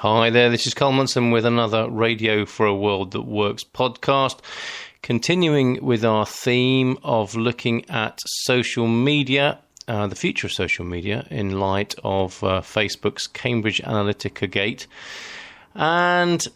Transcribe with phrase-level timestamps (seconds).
[0.00, 4.40] Hi there, this is Carl Munson with another Radio for a World That Works podcast.
[5.00, 11.26] Continuing with our theme of looking at social media, uh, the future of social media
[11.30, 14.86] in light of uh, Facebook's Cambridge Analytica gate.
[15.74, 16.46] And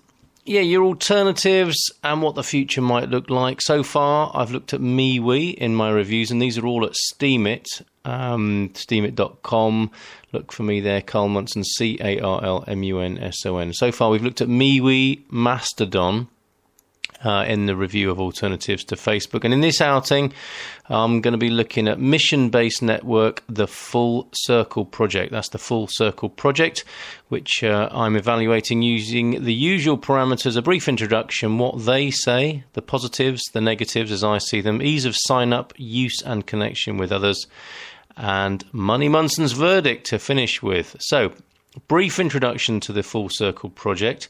[0.50, 3.62] yeah, your alternatives and what the future might look like.
[3.62, 7.66] So far, I've looked at MeWe in my reviews, and these are all at Steemit,
[8.04, 9.92] um, steemit.com.
[10.32, 13.58] Look for me there, Carl Munson, C A R L M U N S O
[13.58, 13.72] N.
[13.72, 16.26] So far, we've looked at MeWe, Mastodon,
[17.24, 19.44] uh, in the review of alternatives to Facebook.
[19.44, 20.32] And in this outing,
[20.88, 25.32] I'm going to be looking at Mission Based Network, the Full Circle Project.
[25.32, 26.84] That's the Full Circle Project,
[27.28, 32.82] which uh, I'm evaluating using the usual parameters a brief introduction, what they say, the
[32.82, 37.12] positives, the negatives as I see them, ease of sign up, use, and connection with
[37.12, 37.46] others.
[38.16, 40.96] And Money Munson's verdict to finish with.
[40.98, 41.32] So,
[41.88, 44.28] brief introduction to the Full Circle project.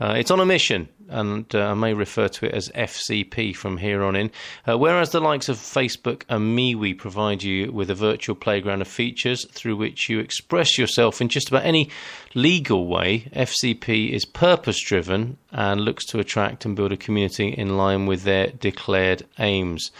[0.00, 3.76] Uh, it's on a mission, and uh, I may refer to it as FCP from
[3.76, 4.30] here on in.
[4.66, 8.88] Uh, whereas the likes of Facebook and MeWe provide you with a virtual playground of
[8.88, 11.90] features through which you express yourself in just about any
[12.34, 17.76] legal way, FCP is purpose driven and looks to attract and build a community in
[17.76, 19.90] line with their declared aims.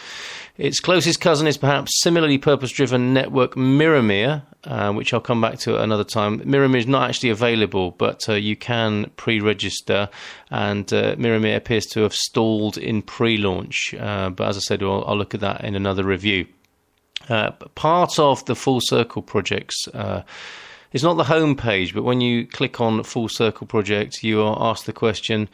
[0.57, 5.59] Its closest cousin is perhaps similarly purpose driven network Miramir, uh, which I'll come back
[5.61, 6.41] to another time.
[6.41, 10.11] Miramir is not actually available, but uh, you can pre register,
[10.51, 13.95] and Miramir appears to have stalled in pre launch.
[13.95, 16.47] Uh, but as I said, I'll, I'll, look at that in another review.
[17.29, 20.23] Uh, part of the Full Circle projects uh,
[20.93, 24.57] it's not the home page, but when you click on Full Circle Project, you are
[24.61, 25.49] asked the question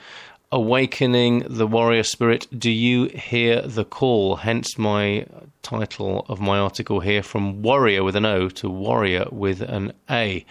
[0.52, 2.46] Awakening the Warrior Spirit.
[2.56, 4.36] Do you hear the call?
[4.36, 5.26] Hence my
[5.62, 10.46] title of my article here from Warrior with an O to Warrior with an A.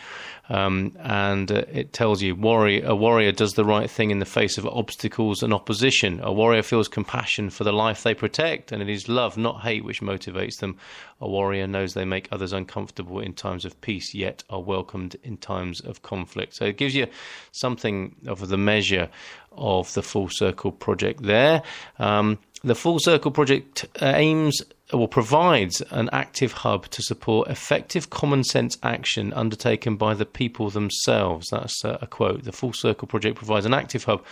[0.50, 4.26] Um, and uh, it tells you warrior, a warrior does the right thing in the
[4.26, 6.20] face of obstacles and opposition.
[6.22, 9.84] A warrior feels compassion for the life they protect, and it is love, not hate,
[9.84, 10.78] which motivates them.
[11.20, 15.38] A warrior knows they make others uncomfortable in times of peace, yet are welcomed in
[15.38, 16.54] times of conflict.
[16.54, 17.08] So it gives you
[17.52, 19.10] something of the measure
[19.58, 21.62] of the Full Circle project there.
[22.00, 24.62] Um, the Full Circle project uh, aims
[24.92, 30.26] uh, or provides an active hub to support effective common sense action undertaken by the
[30.26, 31.50] people themselves.
[31.50, 32.44] That's uh, a quote.
[32.44, 34.24] The Full Circle project provides an active hub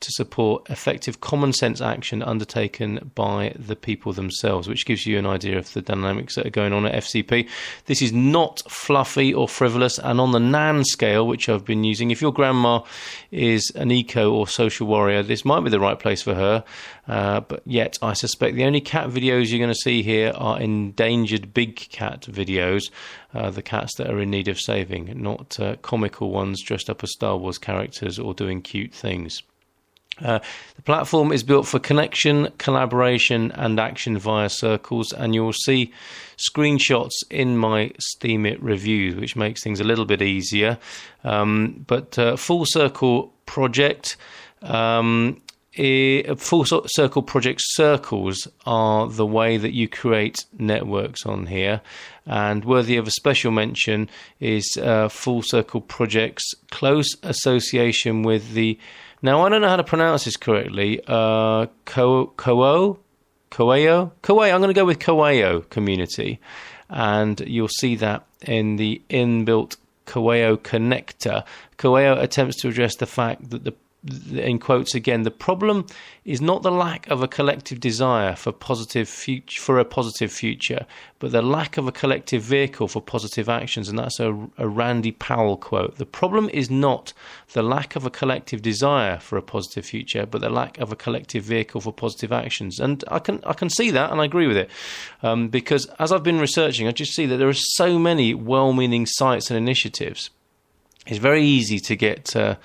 [0.00, 5.26] to support effective common sense action undertaken by the people themselves, which gives you an
[5.26, 7.48] idea of the dynamics that are going on at FCP.
[7.86, 12.10] This is not fluffy or frivolous, and on the NAN scale, which I've been using,
[12.10, 12.82] if your grandma
[13.30, 16.64] is an eco or social warrior, this might be the right place for her.
[17.08, 20.60] Uh, but yet, I suspect the only cat videos you're going to see here are
[20.60, 22.90] endangered big cat videos,
[23.32, 27.02] uh, the cats that are in need of saving, not uh, comical ones dressed up
[27.04, 29.42] as Star Wars characters or doing cute things.
[30.22, 30.38] Uh,
[30.76, 35.92] the platform is built for connection, collaboration, and action via circles, and you'll see
[36.38, 40.78] screenshots in my Steemit reviews, which makes things a little bit easier.
[41.24, 44.16] Um, but uh, Full Circle Project
[44.62, 45.40] um,
[45.76, 51.82] full circle project circles are the way that you create networks on here.
[52.24, 54.08] And worthy of a special mention
[54.40, 58.78] is uh, full circle projects close association with the.
[59.22, 61.00] Now I don't know how to pronounce this correctly.
[61.06, 62.98] Uh, Ko Koo,
[63.50, 64.52] Koeo, Koeo.
[64.52, 66.40] I'm going to go with Coeo community,
[66.88, 71.44] and you'll see that in the inbuilt Coeo connector.
[71.78, 73.74] Coeo attempts to address the fact that the
[74.30, 75.86] in quotes again, the problem
[76.24, 80.86] is not the lack of a collective desire for positive future, for a positive future,
[81.18, 83.88] but the lack of a collective vehicle for positive actions.
[83.88, 85.96] And that's a, a Randy Powell quote.
[85.96, 87.12] The problem is not
[87.52, 90.96] the lack of a collective desire for a positive future, but the lack of a
[90.96, 92.80] collective vehicle for positive actions.
[92.80, 94.70] And I can I can see that, and I agree with it,
[95.22, 99.06] um, because as I've been researching, I just see that there are so many well-meaning
[99.06, 100.30] sites and initiatives.
[101.06, 102.34] It's very easy to get.
[102.34, 102.56] Uh,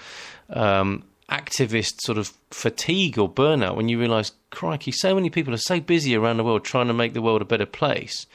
[0.50, 5.58] um, activist sort of fatigue or burnout when you realise, crikey, so many people are
[5.58, 8.28] so busy around the world trying to make the world a better place.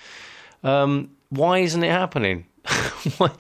[0.64, 2.46] Um, why isn't it happening?
[3.18, 3.30] why,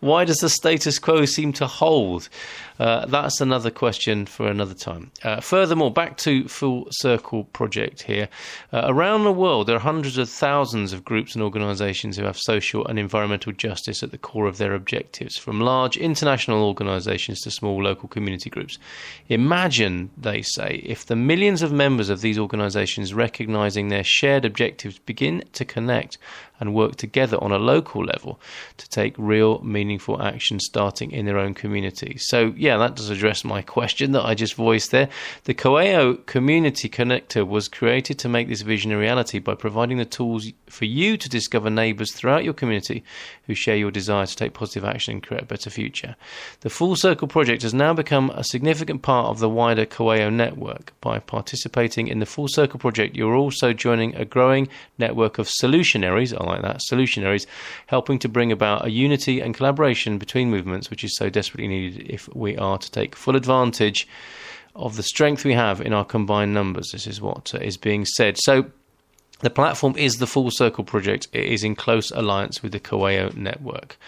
[0.00, 2.28] why, does the status quo seem to hold?
[2.78, 5.10] Uh, that's another question for another time.
[5.22, 8.28] Uh, furthermore, back to Full Circle Project here.
[8.72, 12.38] Uh, around the world, there are hundreds of thousands of groups and organizations who have
[12.38, 17.50] social and environmental justice at the core of their objectives, from large international organizations to
[17.50, 18.78] small local community groups.
[19.28, 24.98] Imagine, they say, if the millions of members of these organizations recognizing their shared objectives
[24.98, 26.18] begin to connect
[26.62, 28.38] and work together on a local level
[28.76, 32.16] to take real, meaningful action starting in their own community.
[32.18, 35.08] So, yeah, that does address my question that I just voiced there.
[35.42, 40.04] The Coeo Community Connector was created to make this vision a reality by providing the
[40.04, 43.02] tools for you to discover neighbours throughout your community
[43.48, 46.14] who share your desire to take positive action and create a better future.
[46.60, 50.92] The Full Circle project has now become a significant part of the wider Coeo network.
[51.00, 56.32] By participating in the Full Circle project, you're also joining a growing network of solutionaries,
[56.40, 57.46] I like that, solutionaries,
[57.86, 62.10] helping to bring about a unity and collaboration between movements, which is so desperately needed
[62.10, 64.06] if we are to take full advantage
[64.74, 66.90] of the strength we have in our combined numbers.
[66.92, 68.36] This is what is being said.
[68.38, 68.66] So,
[69.40, 71.26] the platform is the Full Circle project.
[71.32, 73.98] It is in close alliance with the Coeo network.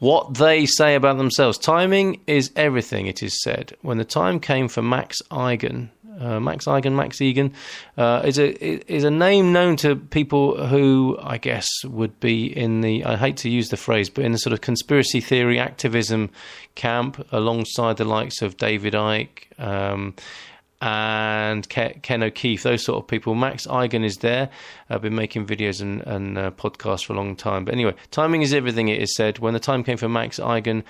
[0.00, 3.76] What they say about themselves timing is everything, it is said.
[3.82, 7.52] When the time came for Max Igan, uh, Max Igan, Max Egan,
[7.96, 12.82] uh, is a is a name known to people who I guess would be in
[12.82, 16.30] the I hate to use the phrase, but in the sort of conspiracy theory activism
[16.74, 19.58] camp, alongside the likes of David Icke.
[19.58, 20.14] Um,
[20.82, 23.34] and Ken O'Keefe, those sort of people.
[23.34, 24.48] Max Igan is there.
[24.88, 27.66] I've been making videos and, and uh, podcasts for a long time.
[27.66, 29.40] But anyway, timing is everything, it is said.
[29.40, 30.82] When the time came for Max Igan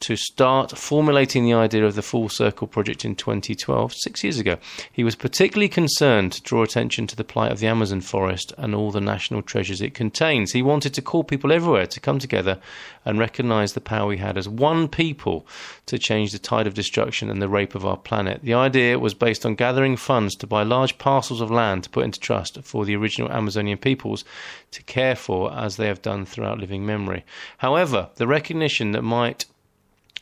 [0.00, 4.58] to start formulating the idea of the Full Circle project in 2012, six years ago.
[4.92, 8.74] He was particularly concerned to draw attention to the plight of the Amazon forest and
[8.74, 10.52] all the national treasures it contains.
[10.52, 12.60] He wanted to call people everywhere to come together
[13.04, 15.46] and recognize the power we had as one people
[15.86, 18.42] to change the tide of destruction and the rape of our planet.
[18.42, 22.04] The idea was based on gathering funds to buy large parcels of land to put
[22.04, 24.24] into trust for the original Amazonian peoples
[24.72, 27.24] to care for as they have done throughout living memory.
[27.58, 29.46] However, the recognition that might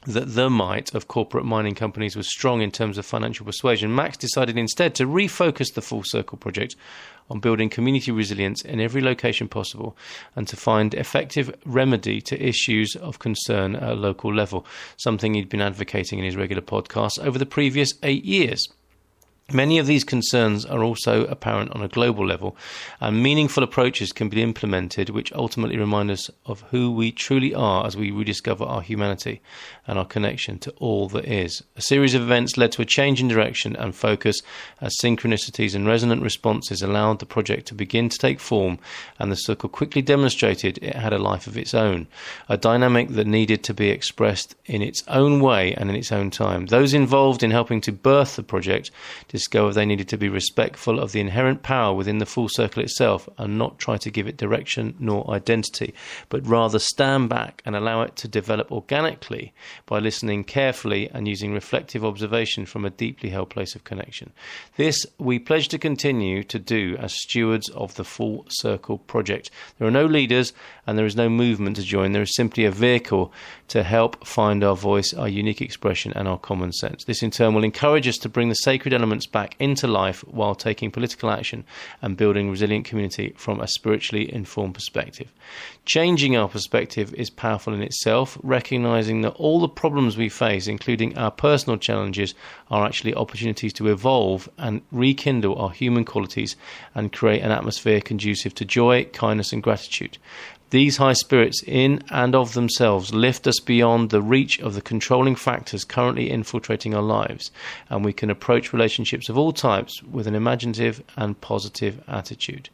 [0.07, 4.17] that the might of corporate mining companies was strong in terms of financial persuasion, Max
[4.17, 6.77] decided instead to refocus the Full Circle project
[7.31, 9.97] on building community resilience in every location possible
[10.37, 14.67] and to find effective remedy to issues of concern at a local level,
[14.99, 18.69] something he'd been advocating in his regular podcasts over the previous eight years.
[19.53, 22.57] Many of these concerns are also apparent on a global level,
[22.99, 27.87] and meaningful approaches can be implemented which ultimately remind us of who we truly are
[27.87, 29.43] as we rediscover our humanity
[29.87, 31.63] and our connection to all that is.
[31.77, 34.41] A series of events led to a change in direction and focus
[34.81, 38.79] as synchronicities and resonant responses allowed the project to begin to take form,
[39.19, 42.07] and the circle quickly demonstrated it had a life of its own,
[42.49, 46.31] a dynamic that needed to be expressed in its own way and in its own
[46.31, 46.65] time.
[46.65, 48.91] Those involved in helping to birth the project
[49.35, 53.29] discovered they needed to be respectful of the inherent power within the full circle itself
[53.37, 55.93] and not try to give it direction nor identity,
[56.29, 59.53] but rather stand back and allow it to develop organically
[59.87, 64.33] by listening carefully and using reflective observation from a deeply held place of connection.
[64.77, 69.51] This we pledge to continue to do as stewards of the Full Circle project.
[69.79, 70.53] There are no leaders
[70.87, 73.33] and there is no movement to join, there is simply a vehicle
[73.69, 77.05] to help find our voice, our unique expression, and our common sense.
[77.05, 80.55] This in turn will encourage us to bring the sacred elements back into life while
[80.55, 81.65] taking political action
[82.03, 85.33] and building resilient community from a spiritually informed perspective.
[85.87, 91.17] Changing our perspective is powerful in itself, recognizing that all the problems we face, including
[91.17, 92.35] our personal challenges,
[92.71, 96.57] are actually opportunities to evolve and rekindle our human qualities
[96.95, 100.19] and create an atmosphere conducive to joy, kindness, and gratitude.
[100.71, 105.37] These high spirits, in and of themselves, lift us beyond the reach of the controlling
[105.37, 107.51] factors currently infiltrating our lives,
[107.89, 112.71] and we can approach relationships of all types with an imaginative and positive attitude.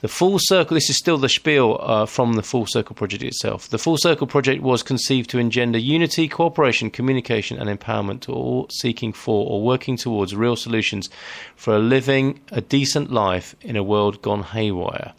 [0.00, 3.68] The Full Circle, this is still the spiel uh, from the Full Circle project itself.
[3.68, 8.66] The Full Circle project was conceived to engender unity, cooperation, communication, and empowerment to all
[8.70, 11.10] seeking for or working towards real solutions
[11.54, 15.12] for a living a decent life in a world gone haywire.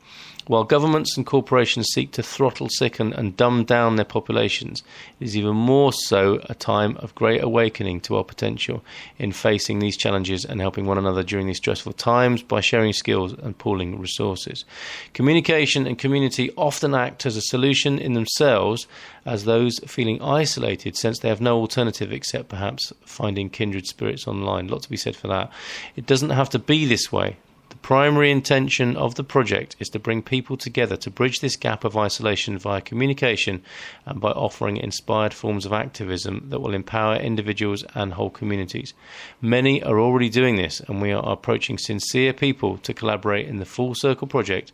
[0.47, 4.83] While governments and corporations seek to throttle, sicken, and dumb down their populations,
[5.19, 8.83] it is even more so a time of great awakening to our potential
[9.19, 13.33] in facing these challenges and helping one another during these stressful times by sharing skills
[13.33, 14.65] and pooling resources.
[15.13, 18.87] Communication and community often act as a solution in themselves,
[19.25, 24.67] as those feeling isolated since they have no alternative except perhaps finding kindred spirits online.
[24.67, 25.51] A lot to be said for that.
[25.95, 27.37] It doesn't have to be this way
[27.81, 31.97] primary intention of the project is to bring people together to bridge this gap of
[31.97, 33.63] isolation via communication
[34.05, 38.93] and by offering inspired forms of activism that will empower individuals and whole communities.
[39.41, 43.65] Many are already doing this, and we are approaching sincere people to collaborate in the
[43.65, 44.71] Full Circle project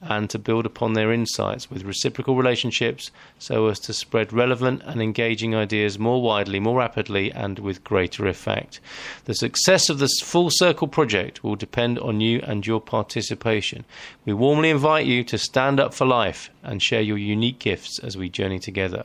[0.00, 5.02] and to build upon their insights with reciprocal relationships so as to spread relevant and
[5.02, 8.80] engaging ideas more widely, more rapidly, and with greater effect.
[9.24, 13.84] The success of this Full Circle project will depend on you and your participation.
[14.24, 18.16] We warmly invite you to stand up for life and share your unique gifts as
[18.16, 19.04] we journey together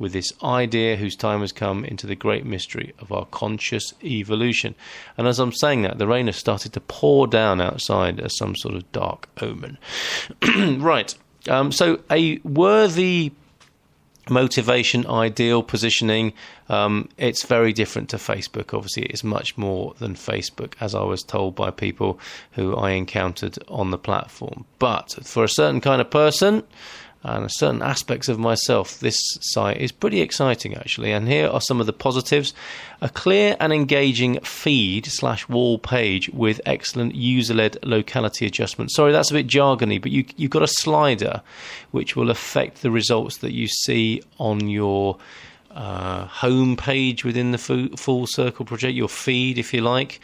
[0.00, 4.74] with this idea whose time has come into the great mystery of our conscious evolution.
[5.16, 8.56] And as I'm saying that, the rain has started to pour down outside as some
[8.56, 9.78] sort of dark omen.
[10.80, 11.14] right.
[11.48, 13.32] Um, so, a worthy
[14.30, 16.32] motivation, ideal positioning,
[16.68, 18.72] um, it's very different to Facebook.
[18.72, 22.18] Obviously, it's much more than Facebook, as I was told by people
[22.52, 24.64] who I encountered on the platform.
[24.78, 26.62] But for a certain kind of person,
[27.22, 31.12] and certain aspects of myself, this site is pretty exciting actually.
[31.12, 32.54] And here are some of the positives:
[33.00, 38.90] a clear and engaging feed slash wall page with excellent user-led locality adjustment.
[38.90, 41.42] Sorry, that's a bit jargony, but you you've got a slider
[41.90, 45.18] which will affect the results that you see on your
[45.70, 50.20] uh, home page within the Full Circle project, your feed, if you like.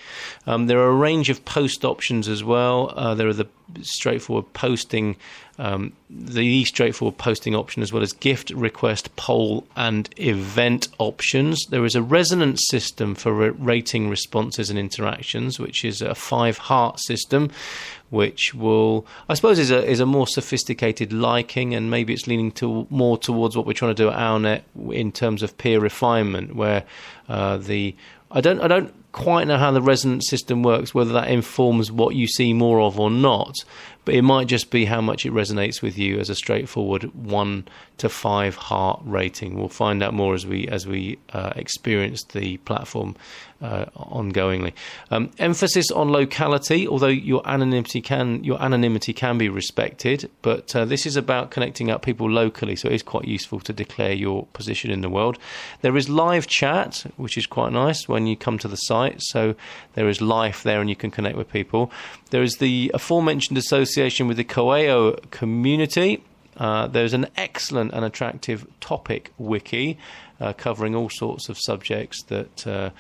[0.47, 2.93] Um, there are a range of post options as well.
[2.97, 3.49] Uh, there are the
[3.83, 5.17] straightforward posting,
[5.59, 11.65] um, the straightforward posting option, as well as gift request, poll, and event options.
[11.67, 17.01] There is a resonance system for rating responses and interactions, which is a five heart
[17.01, 17.51] system,
[18.11, 22.53] which will, I suppose, is a is a more sophisticated liking, and maybe it's leaning
[22.53, 26.55] to more towards what we're trying to do at OurNet in terms of peer refinement,
[26.55, 26.85] where
[27.29, 27.97] uh, the
[28.31, 32.15] I don't I don't quite know how the resonance system works, whether that informs what
[32.15, 33.57] you see more of or not,
[34.05, 37.67] but it might just be how much it resonates with you as a straightforward one
[37.99, 39.57] to five heart rating.
[39.57, 43.17] We'll find out more as we as we uh, experience the platform
[43.61, 44.75] uh, ongoingly.
[45.11, 50.85] Um, emphasis on locality, although your anonymity can your anonymity can be respected, but uh,
[50.85, 54.47] this is about connecting up people locally, so it is quite useful to declare your
[54.53, 55.39] position in the world.
[55.81, 59.55] There is live chat, which is quite nice when you come to the site, so
[59.95, 61.91] there is life there and you can connect with people.
[62.31, 66.23] There is the aforementioned association with the Coeo community.
[66.57, 69.99] Uh, there's an excellent and attractive topic wiki
[70.41, 72.91] uh, covering all sorts of subjects that uh,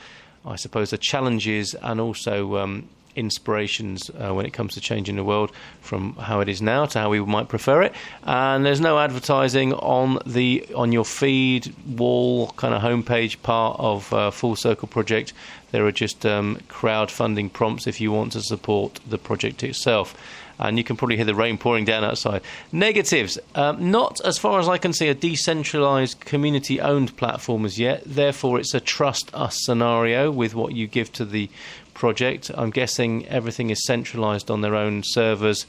[0.44, 5.24] I suppose are challenges and also um, inspirations uh, when it comes to changing the
[5.24, 7.94] world from how it is now to how we might prefer it.
[8.22, 14.12] And there's no advertising on the on your feed wall kind of homepage part of
[14.12, 15.32] uh, Full Circle Project.
[15.72, 20.16] There are just um, crowdfunding prompts if you want to support the project itself.
[20.58, 22.40] And you can probably hear the rain pouring down outside.
[22.72, 23.38] Negatives.
[23.54, 28.02] Um, not, as far as I can see, a decentralized, community owned platform as yet.
[28.06, 31.50] Therefore, it's a trust us scenario with what you give to the
[31.96, 32.50] project.
[32.54, 35.66] I'm guessing everything is centralized on their own servers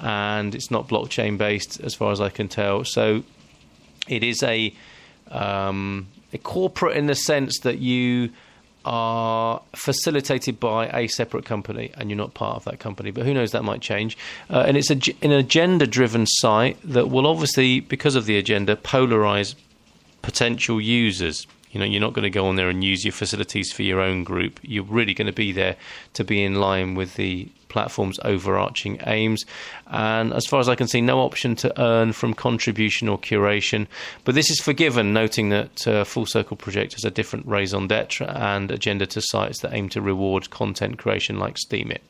[0.00, 2.84] and it's not blockchain based as far as I can tell.
[2.84, 3.22] So
[4.08, 4.72] it is a,
[5.30, 8.30] um, a corporate in the sense that you
[8.84, 13.10] are facilitated by a separate company and you're not part of that company.
[13.10, 14.16] But who knows, that might change.
[14.48, 18.76] Uh, and it's a, an agenda driven site that will obviously, because of the agenda,
[18.76, 19.56] polarize
[20.22, 21.46] potential users.
[21.76, 24.00] You know, you're not going to go on there and use your facilities for your
[24.00, 24.60] own group.
[24.62, 25.76] You're really going to be there
[26.14, 29.44] to be in line with the platform's overarching aims.
[29.88, 33.88] And as far as I can see, no option to earn from contribution or curation.
[34.24, 38.26] But this is forgiven, noting that uh, Full Circle Project has a different raison d'etre
[38.26, 42.00] and agenda to sites that aim to reward content creation like Steemit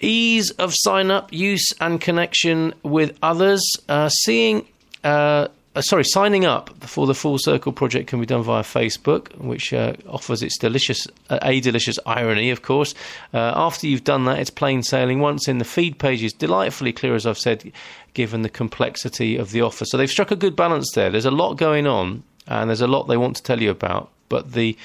[0.00, 3.62] Ease of sign up, use, and connection with others.
[3.88, 4.66] Uh, seeing
[5.02, 9.36] uh, uh, sorry, signing up for the Full Circle project can be done via Facebook,
[9.38, 12.92] which uh, offers its delicious, uh, a delicious irony, of course.
[13.32, 15.20] Uh, after you've done that, it's plain sailing.
[15.20, 17.70] Once in, the feed page is delightfully clear, as I've said,
[18.14, 19.84] given the complexity of the offer.
[19.84, 21.08] So they've struck a good balance there.
[21.08, 24.10] There's a lot going on, and there's a lot they want to tell you about,
[24.28, 24.76] but the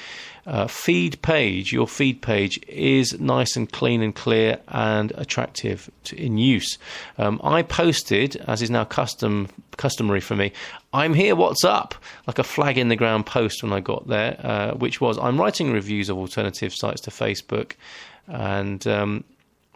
[0.46, 6.16] uh, feed page, your feed page, is nice and clean and clear and attractive to,
[6.16, 6.78] in use.
[7.18, 10.52] Um, I posted, as is now custom customary for me,
[10.92, 11.94] I'm here, what's up?
[12.26, 15.38] Like a flag in the ground post when I got there, uh, which was I'm
[15.38, 17.72] writing reviews of alternative sites to Facebook,
[18.28, 19.24] and um,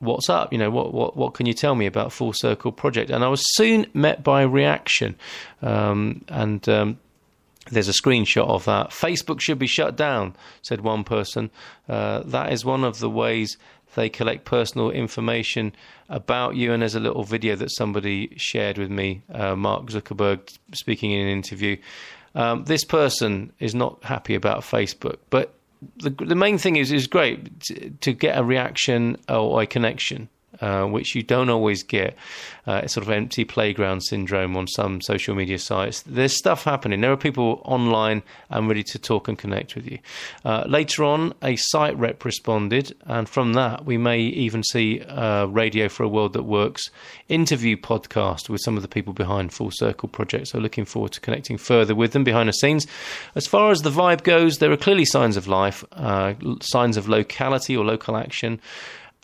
[0.01, 0.53] what's up?
[0.53, 3.11] You know, what, what, what can you tell me about Full Circle Project?
[3.11, 5.17] And I was soon met by reaction.
[5.63, 6.99] Um, and um,
[7.71, 8.91] there's a screenshot of that.
[8.91, 11.51] Facebook should be shut down, said one person.
[11.89, 13.57] Uh, that is one of the ways
[13.95, 15.73] They collect personal information
[16.09, 20.41] about you, and there's a little video that somebody shared with me, uh, Mark Zuckerberg
[20.73, 21.77] speaking in an interview.
[22.35, 25.55] Um, this person is not happy about Facebook, but
[25.97, 30.29] the, the main thing is is great to, to get a reaction or a connection
[30.61, 32.17] uh, which you don't always get.
[32.67, 36.03] Uh, sort of empty playground syndrome on some social media sites.
[36.03, 37.01] There's stuff happening.
[37.01, 39.99] There are people online and ready to talk and connect with you.
[40.45, 45.47] Uh, later on, a site rep responded, and from that, we may even see uh,
[45.47, 46.91] Radio for a World That Works
[47.29, 50.49] interview podcast with some of the people behind Full Circle Project.
[50.49, 52.87] So, looking forward to connecting further with them behind the scenes.
[53.35, 57.09] As far as the vibe goes, there are clearly signs of life, uh, signs of
[57.09, 58.61] locality or local action.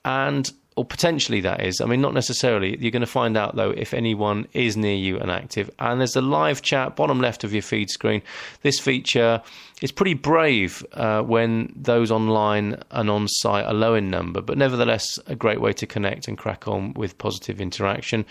[0.05, 1.81] And or potentially that is.
[1.81, 2.77] I mean, not necessarily.
[2.79, 5.71] You're going to find out though if anyone is near you and active.
[5.79, 8.23] And there's a live chat bottom left of your feed screen.
[8.61, 9.43] This feature
[9.81, 14.59] is pretty brave uh, when those online and on site are low in number, but
[14.59, 18.27] nevertheless a great way to connect and crack on with positive interaction.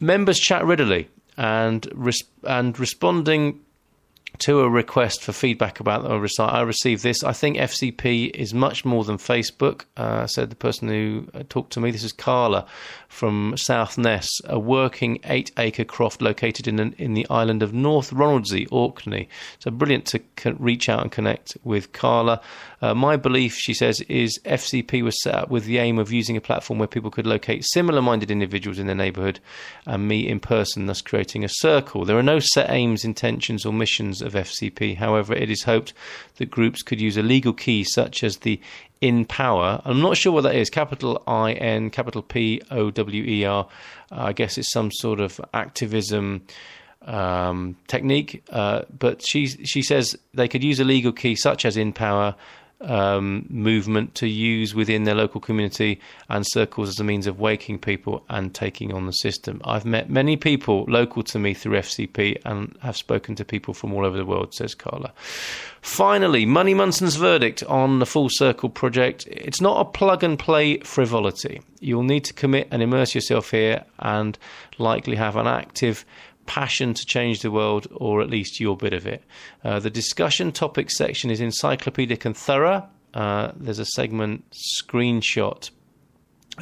[0.00, 3.60] Members chat readily and res- and responding
[4.38, 6.52] to a request for feedback about the recite.
[6.52, 7.22] I received this.
[7.24, 11.72] I think FCP is much more than Facebook, uh, said the person who uh, talked
[11.74, 11.90] to me.
[11.90, 12.66] This is Carla
[13.08, 17.72] from South Ness, a working eight acre croft located in, an, in the island of
[17.72, 19.28] North Ronaldsay, Orkney.
[19.58, 20.22] So brilliant to
[20.58, 22.40] reach out and connect with Carla.
[22.82, 26.36] Uh, my belief, she says, is FCP was set up with the aim of using
[26.36, 29.40] a platform where people could locate similar minded individuals in their neighbourhood
[29.86, 32.04] and meet in person, thus creating a circle.
[32.04, 34.96] There are no set aims, intentions, or missions of FCP.
[34.96, 35.92] However, it is hoped
[36.36, 38.60] that groups could use a legal key such as the
[39.02, 39.82] InPower.
[39.84, 40.70] I'm not sure what that is.
[40.70, 43.68] Capital I N, capital P O W E R.
[44.10, 46.42] I guess it's some sort of activism
[47.02, 48.44] um, technique.
[48.50, 52.34] Uh, but she she says they could use a legal key such as InPower
[52.80, 57.78] um, movement to use within their local community and circles as a means of waking
[57.78, 59.60] people and taking on the system.
[59.64, 63.92] I've met many people local to me through FCP and have spoken to people from
[63.94, 65.12] all over the world, says Carla.
[65.80, 69.26] Finally, Money Munson's verdict on the Full Circle project.
[69.30, 71.62] It's not a plug and play frivolity.
[71.80, 74.38] You'll need to commit and immerse yourself here and
[74.78, 76.04] likely have an active
[76.46, 79.22] passion to change the world, or at least your bit of it.
[79.64, 82.86] Uh, the discussion topic section is encyclopedic and thorough.
[83.14, 85.70] Uh, there's a segment screenshot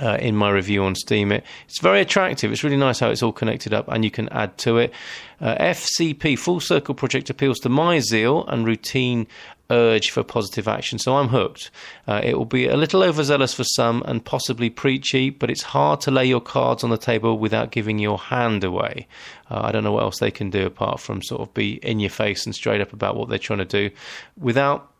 [0.03, 1.33] uh, in my review on Steam.
[1.33, 2.53] It, it's very attractive.
[2.53, 4.93] It's really nice how it's all connected up and you can add to it.
[5.41, 9.27] Uh, FCP, Full Circle Project, appeals to my zeal and routine
[9.71, 10.99] urge for positive action.
[10.99, 11.71] So I'm hooked.
[12.07, 16.01] Uh, it will be a little overzealous for some and possibly preachy, but it's hard
[16.03, 19.07] to lay your cards on the table without giving your hand away.
[19.51, 22.01] Uh, I don't know what else they can do apart from sort of be in
[22.01, 23.91] your face and straight up about what they're trying to do
[24.39, 24.91] without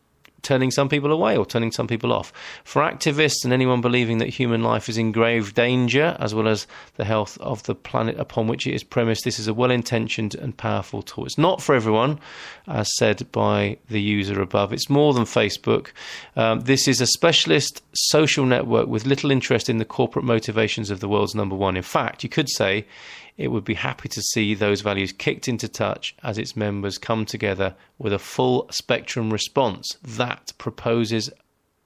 [0.45, 2.33] turning some people away or turning some people off.
[2.65, 6.67] For activists and anyone believing that human life is in grave danger, as well as
[6.97, 10.35] the health of the planet upon which it is premised, this is a well intentioned
[10.35, 11.25] and powerful tool.
[11.27, 12.21] It's not for everyone,
[12.69, 14.73] as said by the user above.
[14.73, 15.89] It's more than Facebook.
[16.37, 21.01] Um, this is a specialist social network with little interest in the corporate motivations of
[21.01, 21.77] the world's number one.
[21.77, 22.87] In fact, you could say
[23.37, 27.25] it would be happy to see those values kicked into touch as its members come
[27.25, 31.31] together with a full spectrum response that proposes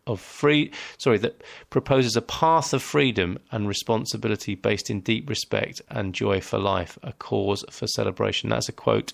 [0.07, 5.83] of free sorry that proposes a path of freedom and responsibility based in deep respect
[5.91, 8.49] and joy for life a cause for celebration.
[8.49, 9.13] That's a quote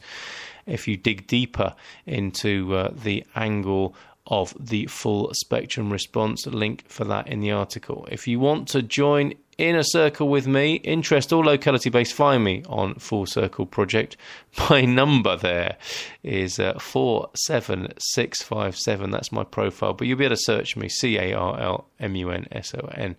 [0.66, 1.74] if you dig deeper
[2.06, 3.94] into uh, the angle
[4.26, 8.08] of the full spectrum response link for that in the article.
[8.10, 10.76] If you want to join in a circle with me.
[10.76, 14.16] Interest or locality based, find me on Full Circle Project.
[14.70, 15.76] My number there
[16.22, 19.10] is uh, 47657.
[19.10, 22.16] That's my profile, but you'll be able to search me C A R L M
[22.16, 23.16] U N S O N.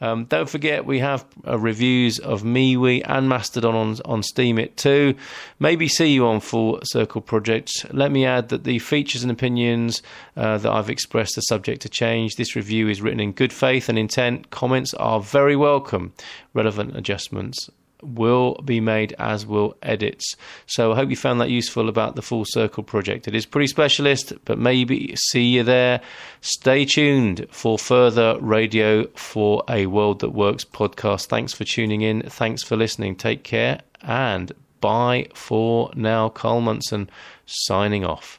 [0.00, 5.14] Um, don't forget, we have uh, reviews of MeWe and Mastodon on, on Steemit too.
[5.58, 7.86] Maybe see you on Full Circle Project.
[7.92, 10.02] Let me add that the features and opinions
[10.36, 12.36] uh, that I've expressed are subject to change.
[12.36, 14.50] This review is written in good faith and intent.
[14.50, 16.12] Comments are very welcome.
[16.54, 17.68] Relevant adjustments
[18.02, 20.36] will be made as will edits.
[20.66, 23.26] So I hope you found that useful about the Full Circle project.
[23.26, 26.00] It is pretty specialist, but maybe see you there.
[26.40, 31.26] Stay tuned for further Radio for a World That Works podcast.
[31.26, 32.22] Thanks for tuning in.
[32.22, 33.16] Thanks for listening.
[33.16, 36.28] Take care and bye for now.
[36.28, 37.10] Carl Munson
[37.44, 38.38] signing off.